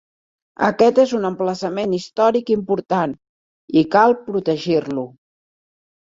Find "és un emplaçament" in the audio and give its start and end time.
1.01-1.91